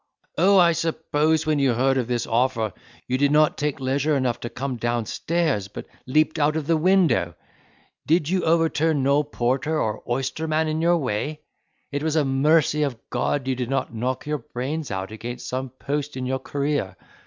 "Oh! 0.35 0.57
I 0.57 0.71
suppose, 0.71 1.45
when 1.45 1.59
you 1.59 1.73
heard 1.75 1.95
of 1.99 2.07
this 2.07 2.25
offer, 2.25 2.73
you 3.07 3.19
did 3.19 3.31
not 3.31 3.55
take 3.55 3.79
leisure 3.79 4.15
enough 4.17 4.39
to 4.39 4.49
come 4.49 4.77
downstairs, 4.77 5.67
but 5.67 5.85
leaped 6.07 6.39
out 6.39 6.55
of 6.55 6.65
the 6.65 6.75
window: 6.75 7.35
did 8.07 8.27
you 8.27 8.43
overturn 8.43 9.03
no 9.03 9.21
porter 9.21 9.73
nor 9.75 10.01
oyster 10.09 10.45
woman 10.45 10.67
in 10.69 10.81
your 10.81 10.97
way? 10.97 11.41
It 11.91 12.01
was 12.01 12.15
a 12.15 12.25
mercy 12.25 12.81
of 12.81 12.97
God 13.11 13.47
you 13.47 13.55
did 13.55 13.69
not 13.69 13.93
knock 13.93 14.25
your 14.25 14.39
brains 14.39 14.89
out 14.89 15.11
against 15.11 15.47
some 15.47 15.69
post 15.69 16.17
in 16.17 16.25
your 16.25 16.39
career. 16.39 16.95